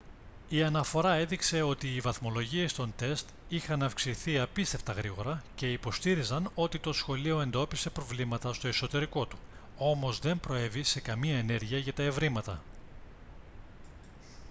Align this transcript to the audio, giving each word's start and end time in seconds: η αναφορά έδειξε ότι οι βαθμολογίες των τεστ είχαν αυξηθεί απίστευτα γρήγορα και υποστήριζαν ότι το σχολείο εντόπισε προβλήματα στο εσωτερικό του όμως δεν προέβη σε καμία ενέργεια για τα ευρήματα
η 0.49 0.63
αναφορά 0.63 1.13
έδειξε 1.13 1.61
ότι 1.61 1.87
οι 1.87 1.99
βαθμολογίες 1.99 2.73
των 2.73 2.93
τεστ 2.95 3.27
είχαν 3.49 3.83
αυξηθεί 3.83 4.39
απίστευτα 4.39 4.93
γρήγορα 4.93 5.43
και 5.55 5.71
υποστήριζαν 5.71 6.51
ότι 6.55 6.79
το 6.79 6.93
σχολείο 6.93 7.41
εντόπισε 7.41 7.89
προβλήματα 7.89 8.53
στο 8.53 8.67
εσωτερικό 8.67 9.25
του 9.25 9.37
όμως 9.77 10.19
δεν 10.19 10.39
προέβη 10.39 10.83
σε 10.83 11.01
καμία 11.01 11.37
ενέργεια 11.37 11.77
για 11.77 11.93
τα 11.93 12.03
ευρήματα 12.03 12.61